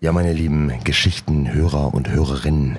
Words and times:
Ja, 0.00 0.12
meine 0.12 0.32
lieben 0.32 0.72
Geschichtenhörer 0.84 1.92
und 1.92 2.08
Hörerinnen, 2.08 2.78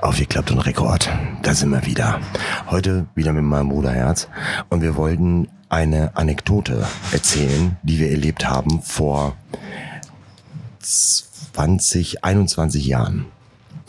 aufgeklappt 0.00 0.52
und 0.52 0.60
Rekord, 0.60 1.10
da 1.42 1.52
sind 1.52 1.70
wir 1.70 1.84
wieder. 1.84 2.20
Heute 2.68 3.06
wieder 3.16 3.32
mit 3.32 3.42
meinem 3.42 3.70
Bruder 3.70 3.90
Herz 3.90 4.28
und 4.68 4.80
wir 4.80 4.94
wollten 4.94 5.48
eine 5.68 6.16
Anekdote 6.16 6.86
erzählen, 7.10 7.76
die 7.82 7.98
wir 7.98 8.12
erlebt 8.12 8.48
haben 8.48 8.82
vor 8.82 9.36
20, 10.78 12.22
21 12.22 12.86
Jahren. 12.86 13.26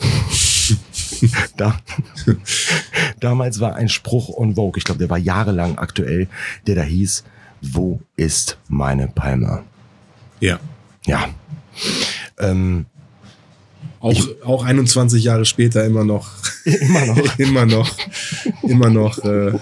da, 1.56 1.78
damals 3.20 3.60
war 3.60 3.76
ein 3.76 3.90
Spruch 3.90 4.36
on 4.36 4.56
Vogue, 4.56 4.76
ich 4.78 4.82
glaube, 4.82 4.98
der 4.98 5.08
war 5.08 5.18
jahrelang 5.18 5.78
aktuell, 5.78 6.26
der 6.66 6.74
da 6.74 6.82
hieß, 6.82 7.22
wo 7.60 8.00
ist 8.16 8.58
meine 8.66 9.06
Palme? 9.06 9.62
Ja. 10.40 10.58
Ja. 11.06 11.28
Ähm, 12.42 12.86
Auch, 14.00 14.20
auch 14.44 14.64
21 14.64 15.22
Jahre 15.22 15.44
später 15.44 15.84
immer 15.84 16.04
noch. 16.04 16.28
immer 16.64 17.06
noch. 17.06 17.38
immer 17.38 17.66
noch. 17.66 17.96
Immer 18.62 18.90
noch. 18.90 19.18
Äh, 19.18 19.52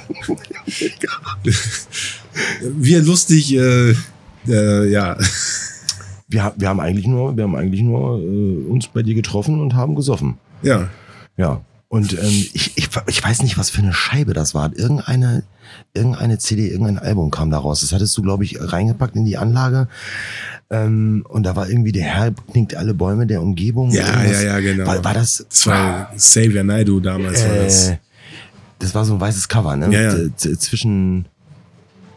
wir 2.63 3.03
lustig, 3.03 3.55
äh, 3.55 3.95
äh, 4.49 4.91
ja. 4.91 5.17
Wir, 6.29 6.55
wir 6.57 6.69
haben 6.69 6.81
eigentlich 6.81 7.07
nur, 7.07 7.37
wir 7.37 7.45
haben 7.45 7.57
eigentlich 7.57 7.83
nur 7.83 8.21
äh, 8.21 8.71
uns 8.71 8.89
bei 8.89 9.03
dir 9.03 9.15
getroffen 9.15 9.61
und 9.61 9.75
haben 9.75 9.95
gesoffen. 9.95 10.39
Ja. 10.63 10.89
Ja. 11.37 11.61
Und 11.93 12.13
ähm, 12.13 12.47
ich, 12.55 12.77
ich, 12.79 12.89
ich 13.09 13.23
weiß 13.25 13.43
nicht, 13.43 13.59
was 13.59 13.69
für 13.69 13.83
eine 13.83 13.93
Scheibe 13.93 14.33
das 14.33 14.55
war. 14.55 14.71
Irgendeine, 14.77 15.43
irgendeine 15.93 16.39
CD, 16.39 16.69
irgendein 16.69 16.99
Album 17.01 17.33
kam 17.33 17.51
da 17.51 17.59
raus. 17.59 17.81
Das 17.81 17.91
hattest 17.93 18.17
du, 18.17 18.23
glaube 18.23 18.45
ich, 18.45 18.59
reingepackt 18.61 19.17
in 19.17 19.25
die 19.25 19.37
Anlage. 19.37 19.89
Ähm, 20.71 21.27
und 21.29 21.43
da 21.43 21.57
war 21.57 21.69
irgendwie 21.69 21.91
der 21.91 22.05
Herr 22.05 22.31
knickt 22.53 22.77
alle 22.77 22.95
Bäume 22.95 23.27
der 23.27 23.43
Umgebung. 23.43 23.91
Ja, 23.91 24.23
ja, 24.23 24.41
ja, 24.41 24.61
genau. 24.61 24.87
War, 24.87 25.03
war 25.03 25.15
das? 25.15 25.45
Das 25.51 25.67
war 25.67 26.13
Xavier 26.17 26.63
Naidoo 26.63 27.01
damals. 27.01 27.45
war 27.45 27.57
das. 27.57 27.89
äh, 27.89 27.97
das 28.79 28.95
war 28.95 29.05
so 29.05 29.15
ein 29.15 29.21
weißes 29.21 29.49
Cover, 29.49 29.75
ne? 29.75 29.93
Ja, 29.93 30.17
ja. 30.17 30.29
Z- 30.37 30.63
Zwischen, 30.63 31.25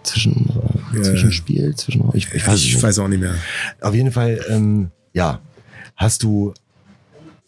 zwischen, 0.03 0.49
äh, 0.93 0.97
Ja, 0.97 1.03
zwischen 1.03 1.29
ja. 1.29 1.31
Spiel, 1.31 1.75
zwischen, 1.75 2.03
ich, 2.13 2.31
ich 2.31 2.45
weiß 2.47 2.59
ich 2.59 2.81
weiß 2.83 2.99
auch 2.99 3.07
nicht 3.07 3.21
mehr. 3.21 3.33
Auf 3.81 3.95
jeden 3.95 4.11
Fall, 4.11 4.39
ähm, 4.49 4.91
ja, 5.13 5.39
hast 5.95 6.21
du. 6.21 6.53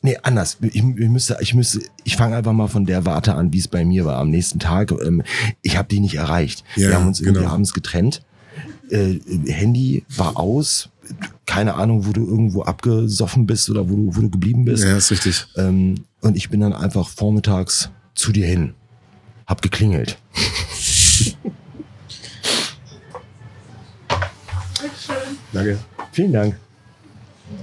Nee, 0.05 0.19
anders. 0.21 0.57
Ich, 0.61 0.75
ich 0.75 0.83
müsste, 0.83 1.35
ich 1.39 1.55
müsste, 1.55 1.79
ich 2.03 2.15
fange 2.15 2.35
einfach 2.35 2.53
mal 2.53 2.67
von 2.67 2.85
der 2.85 3.07
Warte 3.07 3.33
an, 3.33 3.51
wie 3.53 3.57
es 3.57 3.67
bei 3.67 3.83
mir 3.83 4.05
war 4.05 4.17
am 4.17 4.29
nächsten 4.29 4.59
Tag. 4.59 4.91
Ähm, 4.91 5.23
ich 5.63 5.77
habe 5.77 5.87
die 5.87 5.99
nicht 5.99 6.13
erreicht. 6.13 6.63
Ja, 6.75 6.89
Wir 6.89 6.95
haben 6.95 7.07
uns 7.07 7.21
irgendwie 7.21 7.39
genau. 7.41 7.53
abends 7.53 7.73
getrennt. 7.73 8.21
Äh, 8.91 9.15
Handy 9.47 10.05
war 10.15 10.37
aus. 10.37 10.89
Keine 11.47 11.73
Ahnung, 11.73 12.05
wo 12.05 12.11
du 12.11 12.23
irgendwo 12.23 12.61
abgesoffen 12.61 13.47
bist 13.47 13.67
oder 13.71 13.89
wo 13.89 13.95
du, 13.95 14.15
wo 14.15 14.21
du 14.21 14.29
geblieben 14.29 14.65
bist. 14.65 14.83
Ja, 14.83 14.95
ist 14.95 15.09
richtig. 15.09 15.47
Ähm, 15.57 16.05
und 16.21 16.37
ich 16.37 16.51
bin 16.51 16.59
dann 16.59 16.73
einfach 16.73 17.09
vormittags 17.09 17.89
zu 18.13 18.31
dir 18.31 18.45
hin. 18.45 18.75
Hab 19.47 19.63
geklingelt. 19.63 20.19
Danke. 25.51 25.79
Vielen 26.11 26.31
Dank. 26.31 26.59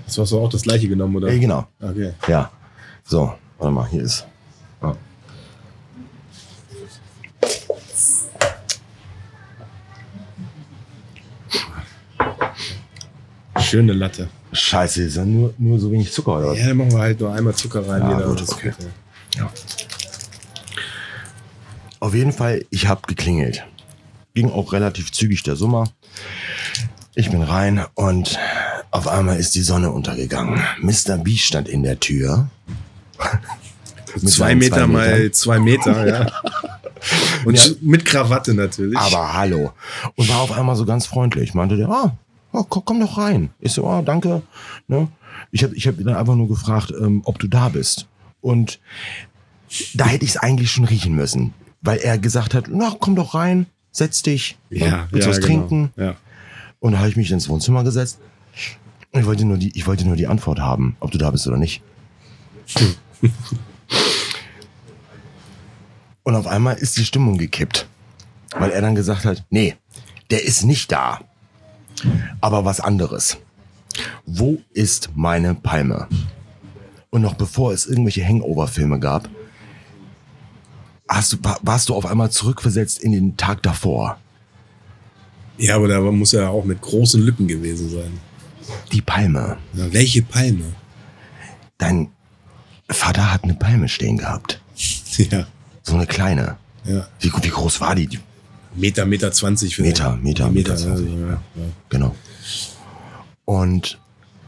Das 0.06 0.19
hast 0.19 0.33
du 0.33 0.38
auch 0.38 0.48
das 0.48 0.62
gleiche 0.62 0.88
genommen, 0.88 1.16
oder? 1.16 1.28
Äh, 1.28 1.38
genau. 1.38 1.66
Okay. 1.80 2.12
Ja. 2.28 2.50
So, 3.05 3.33
warte 3.58 3.72
mal, 3.72 3.88
hier 3.88 4.02
ist. 4.02 4.27
Ah. 4.80 4.94
Schöne 13.60 13.92
Latte. 13.92 14.28
Scheiße, 14.53 15.05
ist 15.05 15.16
ja 15.16 15.25
nur, 15.25 15.55
nur 15.56 15.78
so 15.78 15.91
wenig 15.91 16.12
Zucker, 16.12 16.38
oder? 16.38 16.55
Ja, 16.55 16.69
dann 16.69 16.77
machen 16.77 16.92
wir 16.92 16.98
halt 16.98 17.20
nur 17.20 17.33
einmal 17.33 17.55
Zucker 17.55 17.88
rein. 17.88 18.03
Ja, 18.03 18.20
gut, 18.20 18.42
okay. 18.42 18.70
gut, 18.70 18.88
Ja. 19.37 19.50
Auf 22.00 22.15
jeden 22.15 22.32
Fall, 22.32 22.65
ich 22.71 22.88
habe 22.88 23.03
geklingelt. 23.06 23.65
Ging 24.34 24.50
auch 24.50 24.72
relativ 24.72 25.12
zügig 25.12 25.42
der 25.42 25.56
Sommer. 25.56 25.88
Ich 27.15 27.31
bin 27.31 27.42
rein 27.42 27.84
und 27.94 28.38
auf 28.92 29.08
einmal 29.08 29.38
ist 29.38 29.54
die 29.54 29.62
Sonne 29.62 29.91
untergegangen. 29.91 30.60
Mr. 30.80 31.19
B 31.19 31.36
stand 31.36 31.69
in 31.69 31.82
der 31.82 31.98
Tür. 31.98 32.48
ja. 33.19 33.41
Zwei 34.26 34.54
Meter 34.54 34.76
zwei 34.76 34.86
mal 34.86 35.30
zwei 35.32 35.58
Meter, 35.58 36.06
ja. 36.06 36.26
Und 37.44 37.56
Ja. 37.56 37.75
mit 37.80 38.04
Krawatte 38.04 38.54
natürlich. 38.54 38.97
Aber 38.97 39.32
hallo. 39.32 39.72
Und 40.14 40.28
war 40.28 40.41
auf 40.41 40.53
einmal 40.53 40.76
so 40.76 40.84
ganz 40.84 41.06
freundlich. 41.06 41.54
Meinte 41.54 41.76
der, 41.76 41.88
ah, 41.88 42.16
oh, 42.53 42.62
komm, 42.69 42.84
komm 42.84 43.00
doch 43.00 43.19
rein. 43.19 43.50
Ich 43.58 43.72
so, 43.72 43.86
ah, 43.86 44.03
danke. 44.03 44.42
Ne? 44.86 45.09
Ich 45.50 45.64
habe 45.64 45.74
ich 45.74 45.88
hab 45.88 45.98
ihn 45.98 46.06
dann 46.06 46.16
einfach 46.16 46.36
nur 46.36 46.47
gefragt, 46.47 46.92
ähm, 46.97 47.22
ob 47.24 47.38
du 47.38 47.48
da 47.48 47.70
bist. 47.70 48.06
Und 48.41 48.78
da 49.94 50.04
hätte 50.04 50.24
ich 50.24 50.32
es 50.32 50.36
eigentlich 50.36 50.70
schon 50.70 50.84
riechen 50.84 51.14
müssen. 51.14 51.54
Weil 51.80 51.98
er 51.98 52.19
gesagt 52.19 52.54
hat, 52.54 52.66
na, 52.69 52.94
komm 53.00 53.16
doch 53.16 53.34
rein, 53.34 53.66
setz 53.91 54.22
dich, 54.22 54.59
ne? 54.70 55.09
willst 55.10 55.26
was 55.26 55.41
genau. 55.41 55.47
trinken? 55.47 55.92
Ja. 55.97 56.14
Und 56.78 56.92
da 56.92 56.98
habe 56.98 57.09
ich 57.09 57.16
mich 57.16 57.32
ins 57.32 57.48
Wohnzimmer 57.48 57.82
gesetzt. 57.82 58.19
Ich 59.15 59.27
wollte, 59.27 59.45
nur 59.45 59.59
die, 59.59 59.77
ich 59.77 59.87
wollte 59.87 60.06
nur 60.06 60.17
die 60.17 60.27
Antwort 60.27 60.59
haben, 60.61 60.97
ob 61.00 61.11
du 61.11 61.19
da 61.19 61.31
bist 61.31 61.47
oder 61.47 61.59
nicht. 61.59 61.83
Und 66.25 66.34
auf 66.37 66.47
einmal 66.47 66.77
ist 66.77 66.97
die 66.97 67.05
Stimmung 67.05 67.37
gekippt. 67.39 67.87
Weil 68.59 68.71
er 68.71 68.81
dann 68.83 68.95
gesagt 68.95 69.25
hat, 69.25 69.45
nee, 69.51 69.77
der 70.31 70.45
ist 70.45 70.62
nicht 70.65 70.93
da. 70.93 71.21
Aber 72.41 72.65
was 72.65 72.81
anderes. 72.81 73.39
Wo 74.27 74.59
ist 74.72 75.11
meine 75.15 75.55
Palme? 75.55 76.09
Und 77.11 77.22
noch 77.22 77.34
bevor 77.34 77.72
es 77.72 77.87
irgendwelche 77.87 78.25
Hangover-Filme 78.27 78.99
gab, 79.01 79.28
hast 81.09 81.33
du, 81.34 81.37
wa- 81.43 81.59
warst 81.62 81.89
du 81.89 81.95
auf 81.95 82.06
einmal 82.06 82.31
zurückversetzt 82.31 83.03
in 83.03 83.12
den 83.12 83.37
Tag 83.37 83.62
davor. 83.62 84.19
ja, 85.59 85.77
aber 85.77 85.89
da 85.89 86.01
muss 86.01 86.33
er 86.33 86.51
auch 86.51 86.65
mit 86.65 86.81
großen 86.81 87.21
Lücken 87.21 87.47
gewesen 87.49 87.91
sein. 87.91 88.19
Die 88.93 89.00
Palme. 89.03 89.56
Ja, 89.75 89.93
welche 89.93 90.23
Palme? 90.23 90.65
Dein 91.78 92.09
Vater 92.89 93.33
hat 93.33 93.45
eine 93.45 93.55
Palme 93.55 93.89
stehen 93.89 94.19
gehabt. 94.19 94.61
Ja. 95.31 95.47
So 95.83 95.95
eine 95.95 96.06
kleine. 96.06 96.56
ja. 96.84 97.06
Wie, 97.21 97.31
wie 97.43 97.49
groß 97.49 97.81
war 97.81 97.95
die? 97.95 98.09
Meter, 98.75 99.05
Meter 99.05 99.31
20 99.33 99.75
vielleicht. 99.77 99.99
Meter, 99.99 100.17
Meter, 100.17 100.51
Meter 100.51 100.72
Meter, 100.72 100.77
20, 100.77 101.06
ja, 101.09 101.28
ja. 101.31 101.43
Genau. 101.89 102.15
Und 103.45 103.99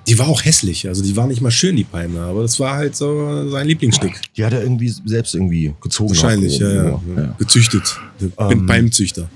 Die 0.06 0.18
war 0.18 0.28
auch 0.28 0.44
hässlich, 0.44 0.86
also 0.86 1.02
die 1.02 1.16
war 1.16 1.26
nicht 1.26 1.40
mal 1.40 1.50
schön, 1.50 1.76
die 1.76 1.84
Palme, 1.84 2.20
aber 2.20 2.42
das 2.42 2.60
war 2.60 2.74
halt 2.76 2.94
so 2.94 3.48
sein 3.50 3.66
Lieblingsstück. 3.66 4.12
die 4.36 4.44
hat 4.44 4.52
er 4.52 4.62
irgendwie 4.62 4.94
selbst 5.06 5.34
irgendwie 5.34 5.74
gezogen. 5.80 6.10
Wahrscheinlich, 6.10 6.58
ja, 6.58 6.68
ja, 6.72 7.00
Ja. 7.16 7.34
Gezüchtet. 7.38 7.98
Ich 8.20 8.26
bin 8.34 8.50
Ähm, 8.60 8.66
Palmzüchter. 8.66 9.28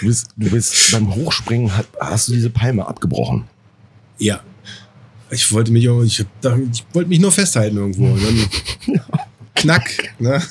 Du 0.00 0.06
bist, 0.06 0.28
du 0.36 0.50
bist 0.50 0.90
beim 0.92 1.14
Hochspringen 1.14 1.76
hat, 1.76 1.86
hast 2.00 2.28
du 2.28 2.32
diese 2.32 2.48
Palme 2.50 2.86
abgebrochen. 2.86 3.44
Ja. 4.18 4.40
Ich 5.30 5.52
wollte 5.52 5.72
mich 5.72 5.88
auch, 5.88 6.02
ich, 6.02 6.20
ich 6.20 6.84
wollte 6.92 7.08
mich 7.08 7.20
nur 7.20 7.32
festhalten 7.32 7.76
irgendwo. 7.76 8.06
Und 8.06 8.22
dann 8.88 9.00
knack, 9.54 10.14
ne? 10.18 10.42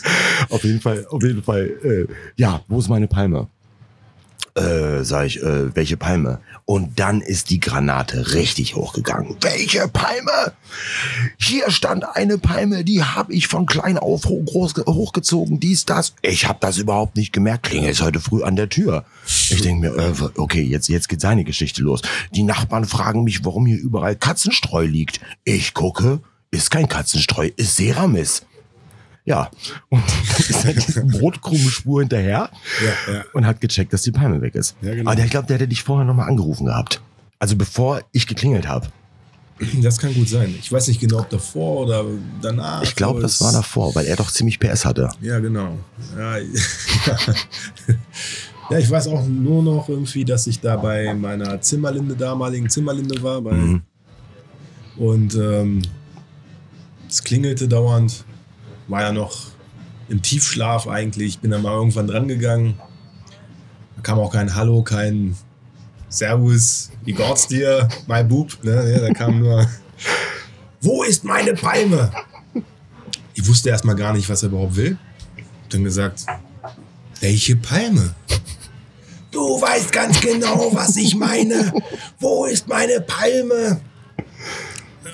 Auf 0.50 0.64
jeden 0.64 0.80
Fall, 0.80 1.06
auf 1.10 1.24
jeden 1.24 1.42
Fall. 1.42 1.72
Äh, 1.84 2.14
ja, 2.36 2.62
wo 2.68 2.80
ist 2.80 2.90
meine 2.90 3.08
Palme? 3.08 3.48
Äh, 4.57 5.03
sag 5.03 5.28
ich, 5.28 5.44
äh, 5.44 5.75
welche 5.75 5.97
Palme? 5.97 6.40
Und 6.66 7.00
dann 7.00 7.22
ist 7.22 7.51
die 7.51 7.59
Granate 7.59 8.34
richtig 8.34 8.75
hochgegangen. 8.75 9.38
Welche 9.41 9.88
Palme? 9.88 10.53
Hier 11.38 11.69
stand 11.69 12.03
eine 12.16 12.40
Palme, 12.40 12.84
die 12.84 13.03
habe 13.03 13.34
ich 13.34 13.47
von 13.47 13.68
klein 13.68 14.00
auf 14.00 14.25
hoch, 14.25 14.44
groß, 14.45 14.73
hochgezogen, 14.88 15.59
dies, 15.59 15.85
das. 15.85 16.16
Ich 16.23 16.47
habe 16.47 16.57
das 16.59 16.79
überhaupt 16.79 17.18
nicht 17.18 17.34
gemerkt. 17.34 17.68
Klingel 17.68 17.91
ist 17.91 18.01
heute 18.01 18.19
früh 18.19 18.41
an 18.41 18.56
der 18.56 18.69
Tür. 18.69 19.06
Ich 19.25 19.62
denke 19.62 19.91
mir, 19.91 19.95
äh, 19.95 20.13
okay, 20.38 20.63
jetzt, 20.63 20.89
jetzt 20.89 21.07
geht 21.07 21.22
seine 21.22 21.44
Geschichte 21.44 21.84
los. 21.84 22.01
Die 22.33 22.44
Nachbarn 22.44 22.86
fragen 22.86 23.24
mich, 23.24 23.45
warum 23.45 23.68
hier 23.68 23.77
überall 23.80 24.15
Katzenstreu 24.15 24.86
liegt. 24.86 25.19
Ich 25.44 25.75
gucke, 25.75 26.19
ist 26.50 26.71
kein 26.71 26.88
Katzenstreu, 26.88 27.51
ist 27.57 27.75
Ceramis. 27.75 28.42
Ja, 29.27 29.51
und 29.89 30.01
ist 30.39 30.63
dann 30.63 30.74
diese 30.75 31.03
Brotkrumenspur 31.06 32.00
hinterher 32.00 32.50
Ja, 33.07 33.13
ja. 33.13 33.24
und 33.33 33.45
hat 33.45 33.59
gecheckt, 33.59 33.91
dass 33.91 34.03
die 34.03 34.12
Palme 34.12 34.41
weg 34.41 34.56
ist. 34.56 34.77
Ja, 34.81 34.95
genau. 34.95 35.09
Aber 35.09 35.15
der, 35.18 35.25
ich 35.25 35.31
glaube, 35.31 35.47
der 35.47 35.57
hätte 35.57 35.68
dich 35.68 35.83
vorher 35.83 36.06
nochmal 36.06 36.29
angerufen 36.29 36.65
gehabt. 36.68 37.01
Also 37.38 37.57
bevor 37.57 38.01
ich 38.13 38.25
geklingelt 38.25 38.69
habe. 38.69 38.88
Das 39.81 39.97
kann 39.97 40.13
gut 40.13 40.29
sein. 40.29 40.56
Ich 40.59 40.71
weiß 40.71 40.88
nicht 40.88 41.01
genau, 41.01 41.19
ob 41.19 41.29
davor 41.29 41.81
oder 41.81 42.06
danach. 42.41 42.83
Ich 42.83 42.95
glaube, 42.95 43.21
das 43.21 43.41
war 43.41 43.51
davor, 43.51 43.94
weil 43.95 44.06
er 44.06 44.15
doch 44.15 44.31
ziemlich 44.31 44.59
PS 44.59 44.85
hatte. 44.85 45.09
Ja, 45.19 45.39
genau. 45.39 45.77
Ja, 46.18 46.38
ja, 48.69 48.77
ich 48.77 48.89
weiß 48.89 49.07
auch 49.07 49.25
nur 49.25 49.63
noch 49.63 49.89
irgendwie, 49.89 50.25
dass 50.25 50.47
ich 50.47 50.59
da 50.59 50.75
bei 50.77 51.13
meiner 51.13 51.59
Zimmerlinde, 51.59 52.15
damaligen 52.15 52.69
Zimmerlinde 52.69 53.21
war. 53.21 53.41
Bei, 53.41 53.51
Mhm. 53.51 53.81
Und 54.97 55.35
ähm, 55.35 55.81
es 57.09 57.24
klingelte 57.24 57.68
dauernd. 57.68 58.24
War 58.88 59.01
ja 59.01 59.12
noch 59.12 59.48
im 60.10 60.22
Tiefschlaf 60.22 60.88
eigentlich. 60.88 61.28
Ich 61.28 61.39
bin 61.39 61.51
dann 61.51 61.62
mal 61.62 61.74
irgendwann 61.74 62.07
dran 62.07 62.28
gegangen. 62.28 62.80
Da 63.95 64.01
kam 64.01 64.19
auch 64.19 64.31
kein 64.31 64.56
Hallo, 64.56 64.81
kein 64.84 65.36
Servus, 66.10 66.92
wie 67.04 67.13
geht's 67.13 67.48
dir, 67.48 67.89
my 68.07 68.24
boob. 68.24 68.63
Ne? 68.63 68.94
Ja, 68.94 69.00
da 69.00 69.13
kam 69.13 69.39
nur 69.39 69.68
wo 70.81 71.04
ist 71.04 71.24
meine 71.24 71.54
Palme? 71.54 72.12
Ich 73.34 73.45
wusste 73.48 73.69
erstmal 73.69 73.95
gar 73.95 74.13
nicht, 74.13 74.30
was 74.30 74.44
er 74.44 74.50
überhaupt 74.50 74.75
will. 74.75 74.98
Dann 75.69 75.84
gesagt, 75.84 76.25
welche 77.19 77.56
Palme? 77.56 78.16
Du 79.31 79.62
weißt 79.62 79.92
ganz 79.92 80.22
genau, 80.22 80.69
was 80.74 80.95
ich 80.95 81.16
meine. 81.16 81.74
Wo 82.19 82.45
ist 82.45 82.68
meine 82.68 83.01
Palme? 83.01 83.81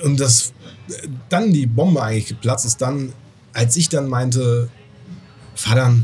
Und 0.03 0.19
das 0.19 0.53
dann 1.29 1.51
die 1.51 1.65
Bombe 1.65 2.01
eigentlich 2.01 2.27
geplatzt 2.27 2.65
ist, 2.65 2.81
dann, 2.81 3.13
als 3.53 3.77
ich 3.77 3.89
dann 3.89 4.09
meinte, 4.09 4.69
Vater, 5.55 5.95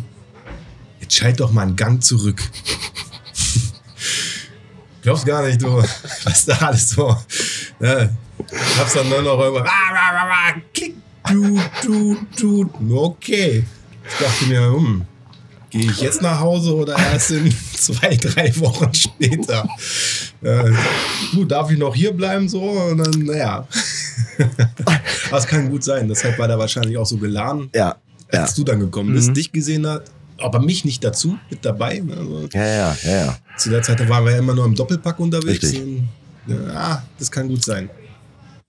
jetzt 1.02 1.16
schalt 1.16 1.40
doch 1.40 1.52
mal 1.52 1.64
einen 1.64 1.76
Gang 1.76 2.04
zurück. 2.04 2.42
Glaubst 5.02 5.26
gar 5.26 5.46
nicht, 5.46 5.62
du, 5.62 5.82
was 6.24 6.46
da 6.46 6.56
alles 6.58 6.90
so. 6.92 7.18
Ne? 7.80 8.16
Ich 8.52 8.78
hab's 8.78 8.94
dann 8.94 9.10
nur 9.10 9.22
noch 9.22 9.40
irgendwann. 9.40 9.68
Kick, 10.74 10.96
du, 11.30 11.60
du, 11.84 12.18
du. 12.38 12.70
Okay. 12.98 13.66
Ich 14.04 14.26
dachte 14.26 14.46
mir, 14.46 14.62
hm, 14.62 15.06
gehe 15.70 15.90
ich 15.90 16.02
jetzt 16.02 16.22
nach 16.22 16.40
Hause 16.40 16.76
oder 16.76 16.98
erst 16.98 17.32
in 17.32 17.54
zwei, 17.76 18.16
drei 18.16 18.56
Wochen 18.58 18.94
später? 18.94 19.68
Äh, 20.42 20.72
du, 21.34 21.46
darf 21.46 21.72
ich 21.72 21.78
noch 21.78 21.96
hier 21.96 22.14
bleiben 22.14 22.50
so? 22.50 22.62
Und 22.62 22.98
dann, 22.98 23.26
naja. 23.26 23.68
Aber 25.30 25.38
es 25.38 25.48
kann 25.48 25.70
gut 25.70 25.84
sein. 25.84 26.08
Deshalb 26.08 26.38
war 26.40 26.48
der 26.48 26.58
wahrscheinlich 26.60 26.98
auch 26.98 27.06
so 27.06 27.18
geladen, 27.18 27.70
Ja. 27.74 27.96
Ja. 28.32 28.42
als 28.42 28.54
du 28.56 28.64
dann 28.64 28.80
gekommen 28.80 29.14
bist, 29.14 29.30
Mhm. 29.30 29.34
dich 29.34 29.52
gesehen 29.52 29.88
hat. 29.88 30.04
Aber 30.38 30.60
mich 30.62 30.86
nicht 30.86 31.04
dazu, 31.04 31.38
mit 31.50 31.66
dabei. 31.66 32.00
ne? 32.00 32.16
Also, 32.18 32.48
Ja, 32.54 32.66
ja, 32.66 32.98
ja, 33.04 33.12
ja. 33.26 33.38
zu 33.58 33.70
der 33.70 33.82
Zeit 33.82 34.08
waren 34.08 34.24
wir 34.24 34.32
ja 34.32 34.38
immer 34.40 34.56
nur 34.56 34.66
im 34.66 34.76
Doppelpack 34.76 35.20
unterwegs. 35.20 35.64
Richtig. 35.64 35.82
Und, 35.82 36.08
ja, 36.48 37.04
das 37.18 37.30
kann 37.30 37.48
gut 37.50 37.64
sein. 37.64 37.90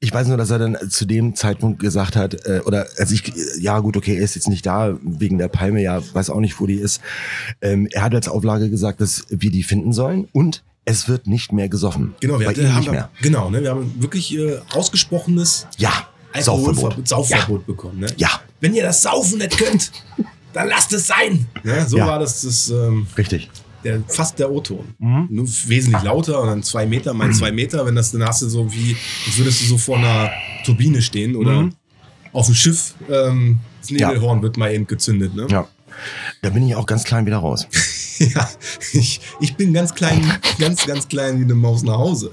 Ich 0.03 0.13
weiß 0.15 0.29
nur, 0.29 0.39
dass 0.39 0.51
er 0.51 0.59
dann 0.59 0.79
zu 0.89 1.05
dem 1.05 1.37
Zeitpunkt 1.37 1.79
gesagt 1.79 2.17
hat, 2.17 2.47
äh, 2.47 2.61
oder 2.65 2.87
als 2.97 3.11
ich, 3.13 3.33
ja 3.61 3.79
gut, 3.81 3.99
okay, 3.99 4.17
er 4.17 4.23
ist 4.23 4.35
jetzt 4.35 4.49
nicht 4.49 4.65
da 4.65 4.97
wegen 5.03 5.37
der 5.37 5.49
Palme, 5.49 5.83
ja, 5.83 6.01
weiß 6.15 6.31
auch 6.31 6.41
nicht, 6.41 6.59
wo 6.59 6.67
die 6.67 6.77
ist. 6.77 7.03
Ähm, 7.61 7.87
er 7.93 8.03
hat 8.03 8.15
als 8.15 8.27
Auflage 8.27 8.71
gesagt, 8.71 9.03
dass 9.03 9.27
wir 9.29 9.51
die 9.51 9.63
finden 9.63 9.93
sollen 9.93 10.27
und 10.33 10.63
es 10.91 11.09
wird 11.09 11.27
nicht 11.27 11.53
mehr 11.53 11.69
gesoffen. 11.69 12.15
Genau, 12.21 12.39
wir, 12.41 12.49
hatten, 12.49 12.75
haben 12.75 12.91
mehr. 12.91 13.11
genau 13.23 13.49
ne, 13.51 13.63
wir 13.63 13.71
haben 13.71 13.95
wirklich 14.03 14.37
äh, 14.37 14.59
ausgesprochenes 14.75 15.67
Ja, 15.79 15.93
Saufverbot. 16.39 17.07
Saufverbot 17.09 17.67
bekommen. 17.67 18.01
Ne? 18.01 18.07
Ja, 18.17 18.29
Wenn 18.61 18.75
ihr 18.75 18.83
das 18.83 19.03
Saufen 19.03 19.39
nicht 19.39 19.57
könnt, 19.59 19.91
dann 20.53 20.69
lasst 20.69 20.93
es 20.93 21.07
sein. 21.07 21.47
Ja, 21.65 21.87
so 21.87 21.99
Ja. 21.99 22.07
war 22.07 22.19
das, 22.19 22.43
das 22.43 22.69
ähm, 22.71 23.07
richtig. 23.17 23.51
der, 23.85 24.03
fast 24.09 24.39
der 24.39 24.51
O-Ton. 24.51 24.95
Mhm. 24.99 25.27
Nur 25.31 25.47
wesentlich 25.67 26.03
lauter 26.03 26.41
und 26.41 26.49
dann 26.49 26.63
zwei 26.63 26.87
Meter 26.87 27.15
mal 27.15 27.33
zwei 27.33 27.51
Meter. 27.53 27.85
Wenn 27.87 27.95
das, 27.97 28.13
dann 28.13 28.25
hast 28.25 28.43
du 28.43 28.49
so 28.49 28.71
wie, 28.73 28.97
als 29.27 29.39
würdest 29.39 29.63
du 29.63 29.67
so 29.67 29.79
vor 29.79 29.97
einer 29.99 30.31
Turbine 30.65 31.01
stehen 31.03 31.35
oder 31.37 31.63
Mhm. 31.63 31.73
auf 32.33 32.47
dem 32.47 32.55
Schiff. 32.55 32.95
Ähm, 33.11 33.59
das 33.81 33.91
Nebelhorn 33.91 34.43
wird 34.43 34.57
mal 34.57 34.73
eben 34.75 34.87
gezündet. 34.87 35.35
Ne? 35.35 35.47
Ja. 35.51 35.67
Da 36.43 36.51
bin 36.51 36.67
ich 36.67 36.75
auch 36.77 36.87
ganz 36.87 37.05
klein 37.05 37.27
wieder 37.27 37.39
raus. 37.39 37.67
Ja, 38.35 38.49
ich, 38.93 39.21
ich 39.41 39.57
bin 39.57 39.73
ganz 39.73 39.95
klein, 39.95 40.23
ganz, 40.59 40.85
ganz 40.87 41.09
klein 41.09 41.41
wie 41.41 41.45
eine 41.45 41.55
Maus 41.55 41.83
nach 41.83 41.97
Hause. 41.97 42.31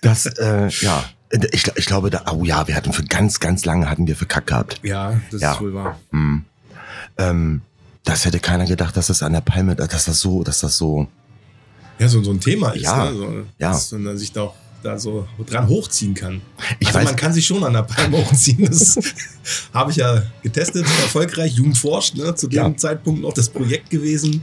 Das, 0.00 0.24
äh, 0.26 0.68
ja. 0.80 1.04
Ich, 1.52 1.64
ich 1.76 1.84
glaube, 1.86 2.08
da, 2.10 2.22
oh 2.32 2.44
ja, 2.44 2.66
wir 2.68 2.74
hatten 2.74 2.92
für 2.92 3.02
ganz, 3.04 3.38
ganz 3.40 3.64
lange 3.66 3.90
hatten 3.90 4.06
wir 4.06 4.16
verkackt 4.16 4.46
gehabt. 4.46 4.80
Ja, 4.82 5.20
das 5.30 5.40
Ja. 5.42 5.52
ist 5.52 5.60
wohl 5.60 5.74
wahr. 5.74 5.98
Hm. 6.10 6.44
Ähm, 7.18 7.60
das 8.04 8.24
hätte 8.24 8.38
keiner 8.40 8.64
gedacht, 8.66 8.96
dass 8.96 9.08
das 9.08 9.22
an 9.22 9.32
der 9.32 9.40
Palme, 9.40 9.74
dass 9.76 10.04
das 10.06 10.20
so, 10.20 10.42
dass 10.42 10.60
das 10.60 10.76
so, 10.78 11.06
Ja, 11.98 12.08
so, 12.08 12.22
so 12.22 12.30
ein 12.30 12.40
Thema 12.40 12.70
ist, 12.70 12.82
Ja, 12.84 13.10
ne? 13.10 13.16
so, 13.16 13.32
ja. 13.58 13.72
dass 13.72 13.92
man 13.92 14.16
sich 14.16 14.32
da 14.32 14.42
auch 14.42 14.54
da 14.82 14.98
so 14.98 15.26
dran 15.46 15.66
hochziehen 15.66 16.12
kann. 16.14 16.40
Ich 16.78 16.88
also 16.88 16.98
weiß- 17.00 17.04
man 17.04 17.16
kann 17.16 17.32
sich 17.32 17.46
schon 17.46 17.64
an 17.64 17.72
der 17.72 17.82
Palme 17.84 18.18
hochziehen. 18.18 18.66
Das 18.66 18.98
habe 19.74 19.90
ich 19.90 19.96
ja 19.96 20.22
getestet, 20.42 20.84
erfolgreich, 21.02 21.52
Jugend 21.54 21.76
forscht, 21.78 22.16
ne? 22.16 22.34
zu 22.34 22.46
dem 22.48 22.56
Ja. 22.72 22.76
Zeitpunkt 22.76 23.22
noch 23.22 23.32
das 23.32 23.48
Projekt 23.48 23.88
gewesen. 23.90 24.42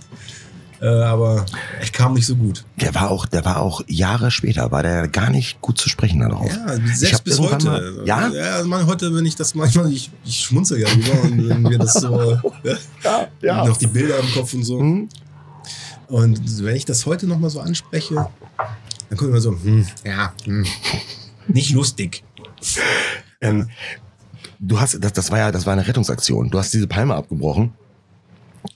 Äh, 0.82 0.88
aber 0.88 1.46
ich 1.84 1.92
kam 1.94 2.16
nicht 2.16 2.26
so 2.26 2.36
gut. 2.36 2.66
der 2.80 2.96
war 2.96 3.12
auch, 3.12 3.28
der 3.28 3.46
war 3.46 3.60
auch 3.62 3.82
Jahre 3.88 4.32
später, 4.32 4.72
war 4.72 4.82
der 4.82 5.08
gar 5.08 5.30
nicht 5.30 5.62
gut 5.62 5.78
zu 5.78 5.90
sprechen 5.90 6.20
darauf. 6.22 6.48
Ja, 6.50 6.76
selbst 6.96 7.24
bis 7.24 7.40
heute. 7.40 7.66
mal- 7.68 8.02
Ja? 8.06 8.30
Ja, 8.30 8.56
also 8.56 8.68
man, 8.68 8.88
heute, 8.88 9.14
wenn 9.16 9.26
ich 9.28 9.36
das 9.36 9.54
manchmal, 9.54 9.92
ich, 9.94 10.10
ich 10.26 10.40
schmunzel 10.44 10.80
ja 10.80 10.88
drüber 10.90 11.22
und 11.22 11.50
wenn 11.50 11.70
wir 11.70 11.78
das 11.78 11.94
so, 11.94 12.40
ja, 13.42 13.66
noch 13.66 13.78
die 13.78 13.86
Bilder 13.88 14.18
im 14.20 14.32
Kopf 14.34 14.54
und 14.56 14.64
so. 14.64 14.80
Hm? 14.80 15.08
Und 16.08 16.66
wenn 16.66 16.76
ich 16.76 16.86
das 16.86 17.06
heute 17.06 17.28
noch 17.28 17.38
mal 17.38 17.50
so 17.52 17.60
anspreche, 17.62 18.16
dann 19.10 19.18
kommt 19.18 19.30
immer 19.30 19.40
so, 19.42 19.52
hm, 19.52 19.86
ja, 20.04 20.34
hm, 20.46 20.66
nicht 21.48 21.72
lustig. 21.74 22.24
Ähm, 23.40 23.70
du 24.60 24.80
hast, 24.80 24.98
das, 25.00 25.14
das 25.14 25.30
war 25.32 25.38
ja, 25.38 25.52
das 25.52 25.66
war 25.68 25.74
eine 25.74 25.88
Rettungsaktion. 25.88 26.50
Du 26.50 26.58
hast 26.58 26.74
diese 26.74 26.88
Palme 26.88 27.16
abgebrochen. 27.16 27.74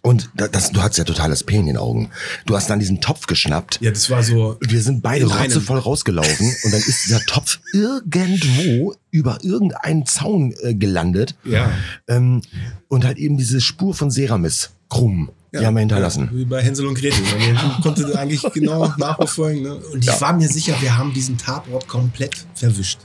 Und 0.01 0.29
da- 0.35 0.47
das, 0.47 0.71
du 0.71 0.81
hattest 0.81 0.97
ja 0.99 1.03
totales 1.03 1.43
P 1.43 1.55
in 1.57 1.65
den 1.67 1.77
Augen. 1.77 2.09
Du 2.45 2.55
hast 2.55 2.69
dann 2.69 2.79
diesen 2.79 3.01
Topf 3.01 3.27
geschnappt. 3.27 3.79
Ja, 3.81 3.91
das 3.91 4.09
war 4.09 4.23
so, 4.23 4.57
Wir 4.61 4.81
sind 4.81 5.01
beide 5.01 5.25
rotzevoll 5.25 5.79
rausgelaufen 5.79 6.55
und 6.63 6.71
dann 6.71 6.79
ist 6.81 7.05
dieser 7.05 7.19
Topf 7.21 7.59
irgendwo 7.73 8.95
über 9.11 9.43
irgendeinen 9.43 10.05
Zaun 10.05 10.53
äh, 10.61 10.73
gelandet 10.73 11.35
ja. 11.43 11.71
ähm, 12.07 12.41
und 12.87 13.05
halt 13.05 13.17
eben 13.17 13.37
diese 13.37 13.61
Spur 13.61 13.93
von 13.93 14.11
Ceramis 14.11 14.71
krumm, 14.89 15.29
die 15.53 15.65
haben 15.65 15.73
wir 15.75 15.79
hinterlassen. 15.79 16.29
Ja, 16.31 16.38
wie 16.38 16.45
bei 16.45 16.61
Hänsel 16.61 16.85
und 16.85 16.95
Gretel. 16.95 17.21
Man 17.53 17.81
konnte 17.81 18.17
eigentlich 18.19 18.41
genau 18.53 18.93
nachverfolgen. 18.97 19.63
Ne? 19.63 19.75
Und 19.75 20.03
ich 20.03 20.21
war 20.21 20.33
mir 20.33 20.49
sicher, 20.49 20.75
wir 20.81 20.97
haben 20.97 21.13
diesen 21.13 21.38
Tatort 21.38 21.88
komplett 21.88 22.45
verwischt. 22.55 22.99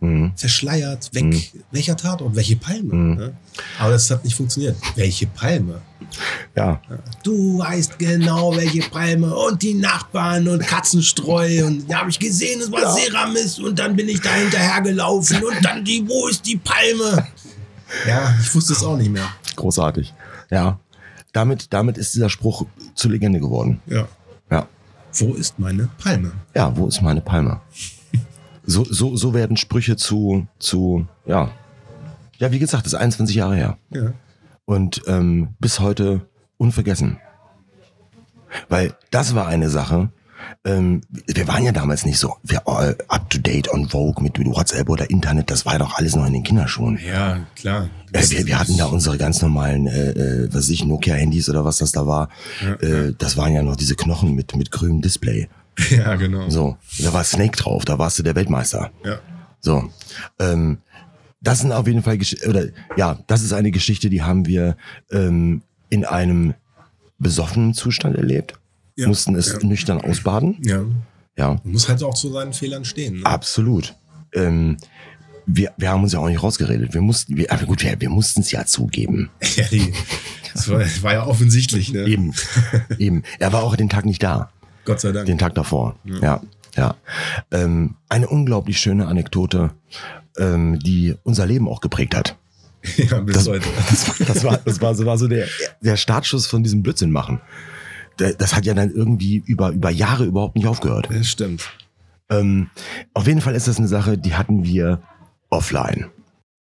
Mhm. 0.00 0.32
Verschleiert, 0.36 1.08
weg. 1.14 1.52
Welcher 1.70 1.96
Tatort? 1.96 2.36
Welche 2.36 2.56
Palme? 2.56 2.94
Mhm. 2.94 3.14
Ne? 3.16 3.36
Aber 3.78 3.92
das 3.92 4.10
hat 4.10 4.22
nicht 4.24 4.36
funktioniert. 4.36 4.76
Welche 4.94 5.26
Palme? 5.26 5.80
Ja, 6.54 6.80
Du 7.24 7.58
weißt 7.58 7.98
genau, 7.98 8.54
welche 8.54 8.80
Palme 8.90 9.34
und 9.34 9.62
die 9.62 9.74
Nachbarn 9.74 10.46
und 10.48 10.60
Katzenstreu 10.66 11.64
und 11.66 11.90
da 11.90 12.00
habe 12.00 12.10
ich 12.10 12.18
gesehen, 12.18 12.60
es 12.60 12.70
war 12.70 12.82
Ja. 12.82 12.94
Ceramis 12.94 13.58
und 13.58 13.78
dann 13.78 13.96
bin 13.96 14.08
ich 14.08 14.20
da 14.20 14.32
hinterhergelaufen 14.34 15.42
und 15.42 15.64
dann 15.64 15.84
die, 15.84 16.06
wo 16.06 16.28
ist 16.28 16.46
die 16.46 16.56
Palme? 16.58 17.26
Ja, 18.06 18.34
ich 18.40 18.54
wusste 18.54 18.74
es 18.74 18.84
auch 18.84 18.96
nicht 18.96 19.10
mehr. 19.10 19.28
großartig. 19.56 20.12
Ja, 20.50 20.78
damit, 21.32 21.72
damit 21.72 21.98
ist 21.98 22.14
dieser 22.14 22.28
Spruch 22.28 22.66
zur 22.94 23.10
Legende 23.10 23.40
geworden. 23.40 23.80
Ja. 23.86 24.06
Ja, 24.50 24.68
Wo 25.14 25.32
ist 25.34 25.58
meine 25.58 25.88
Palme? 25.98 26.32
ja, 26.54 26.74
wo 26.76 26.86
ist 26.86 27.00
meine 27.02 27.20
Palme? 27.22 27.60
So, 28.66 28.84
so, 28.84 29.16
so 29.16 29.32
werden 29.32 29.56
Sprüche 29.56 29.96
zu, 29.96 30.46
zu, 30.58 31.06
ja, 31.24 31.50
ja, 32.38 32.52
wie 32.52 32.58
gesagt, 32.58 32.84
das 32.84 32.92
ist 32.92 32.98
21 32.98 33.36
Jahre 33.36 33.56
her. 33.56 33.78
Ja. 33.90 34.12
und 34.64 35.02
ähm, 35.06 35.54
bis 35.58 35.80
heute 35.80 36.22
unvergessen. 36.58 37.18
Weil 38.68 38.94
das 39.10 39.34
war 39.34 39.46
eine 39.46 39.70
Sache. 39.70 40.10
Ähm, 40.64 41.00
wir 41.26 41.48
waren 41.48 41.64
ja 41.64 41.72
damals 41.72 42.04
nicht 42.04 42.18
so 42.18 42.34
wir, 42.42 42.66
all 42.66 42.96
up 43.08 43.28
to 43.30 43.38
date 43.38 43.72
on 43.72 43.88
Vogue 43.88 44.22
mit, 44.22 44.38
mit 44.38 44.46
WhatsApp 44.48 44.88
oder 44.88 45.08
Internet. 45.10 45.50
Das 45.50 45.66
war 45.66 45.74
ja 45.74 45.78
doch 45.78 45.94
alles 45.96 46.14
noch 46.14 46.26
in 46.26 46.32
den 46.34 46.42
Kinderschuhen. 46.42 46.98
Ja, 47.04 47.46
klar. 47.54 47.88
Äh, 48.12 48.22
wir, 48.30 48.46
wir 48.46 48.58
hatten 48.58 48.76
da 48.76 48.86
unsere 48.86 49.18
ganz 49.18 49.40
normalen, 49.42 49.86
äh, 49.86 50.10
äh, 50.10 50.48
was 50.52 50.68
ich, 50.68 50.84
Nokia-Handys 50.84 51.48
oder 51.48 51.64
was 51.64 51.78
das 51.78 51.92
da 51.92 52.06
war. 52.06 52.28
Ja, 52.62 52.74
äh, 52.74 53.14
das 53.16 53.36
waren 53.36 53.52
ja 53.54 53.62
noch 53.62 53.76
diese 53.76 53.96
Knochen 53.96 54.34
mit, 54.34 54.54
mit 54.56 54.70
grünem 54.70 55.00
Display. 55.02 55.48
Ja, 55.90 56.14
genau. 56.16 56.48
So, 56.50 56.76
da 56.98 57.12
war 57.12 57.24
Snake 57.24 57.56
drauf, 57.56 57.84
da 57.84 57.98
warst 57.98 58.18
du 58.18 58.22
der 58.22 58.34
Weltmeister. 58.34 58.90
Ja. 59.04 59.18
So, 59.60 59.90
ähm, 60.38 60.78
das 61.40 61.60
sind 61.60 61.72
auf 61.72 61.86
jeden 61.86 62.02
Fall, 62.02 62.18
Gesch 62.18 62.36
oder 62.48 62.66
ja, 62.96 63.18
das 63.26 63.42
ist 63.42 63.52
eine 63.52 63.70
Geschichte, 63.70 64.08
die 64.10 64.22
haben 64.22 64.46
wir 64.46 64.76
ähm, 65.10 65.62
in 65.90 66.04
einem 66.04 66.54
besoffenen 67.18 67.74
Zustand 67.74 68.16
erlebt, 68.16 68.54
Ja. 68.96 69.06
mussten 69.08 69.34
es 69.36 69.52
Ja. 69.52 69.58
nüchtern 69.66 70.00
ausbaden. 70.00 70.58
ja. 70.62 70.84
Ja, 71.38 71.60
Man 71.62 71.72
muss 71.74 71.86
halt 71.90 72.02
auch 72.02 72.14
zu 72.14 72.32
seinen 72.32 72.54
Fehlern 72.54 72.86
stehen. 72.86 73.18
Ne? 73.20 73.26
absolut. 73.26 73.94
Ähm, 74.32 74.78
wir, 75.44 75.70
wir 75.76 75.90
haben 75.90 76.02
uns 76.02 76.14
ja 76.14 76.18
auch 76.18 76.28
nicht 76.28 76.42
rausgeredet. 76.42 76.94
Wir 76.94 77.02
mussten, 77.02 77.36
wir, 77.36 77.52
aber 77.52 77.66
gut, 77.66 77.82
wir, 77.82 78.00
wir 78.00 78.08
mussten 78.08 78.40
es 78.40 78.50
ja 78.52 78.64
zugeben. 78.64 79.28
Ja, 79.56 79.64
die, 79.70 79.92
das 80.54 80.66
war, 80.70 80.80
war 81.02 81.12
ja 81.12 81.26
offensichtlich, 81.26 81.92
ne? 81.92 82.06
Eben, 82.06 82.32
eben. 82.98 83.22
Er 83.38 83.52
war 83.52 83.62
auch 83.64 83.76
den 83.76 83.90
Tag 83.90 84.06
nicht 84.06 84.22
da. 84.22 84.50
Gott 84.86 85.00
sei 85.00 85.12
Dank. 85.12 85.26
Den 85.26 85.36
Tag 85.38 85.54
davor. 85.54 85.96
Ja, 86.04 86.40
ja. 86.76 86.94
Ähm, 87.50 87.96
eine 88.08 88.28
unglaublich 88.28 88.78
schöne 88.80 89.06
Anekdote, 89.06 89.72
ähm, 90.38 90.78
die 90.78 91.14
unser 91.24 91.44
Leben 91.44 91.68
auch 91.68 91.80
geprägt 91.80 92.14
hat. 92.14 92.36
ja, 92.96 93.20
bis 93.20 93.36
Das, 93.36 93.48
heute. 93.48 93.68
das, 93.90 94.18
das, 94.18 94.44
war, 94.44 94.58
das 94.64 94.80
war, 94.80 94.94
so, 94.94 95.04
war 95.06 95.18
so 95.18 95.28
der, 95.28 95.46
der 95.80 95.96
Startschuss 95.96 96.46
von 96.46 96.62
diesem 96.62 96.82
Blödsinn 96.82 97.10
machen. 97.10 97.40
Das 98.16 98.54
hat 98.54 98.64
ja 98.64 98.72
dann 98.72 98.90
irgendwie 98.90 99.42
über, 99.44 99.70
über 99.70 99.90
Jahre 99.90 100.24
überhaupt 100.24 100.56
nicht 100.56 100.66
aufgehört. 100.66 101.08
Das 101.10 101.28
stimmt. 101.28 101.70
Ähm, 102.30 102.70
auf 103.12 103.26
jeden 103.26 103.42
Fall 103.42 103.54
ist 103.54 103.68
das 103.68 103.76
eine 103.78 103.88
Sache, 103.88 104.16
die 104.16 104.34
hatten 104.34 104.64
wir 104.64 105.02
offline. 105.50 106.06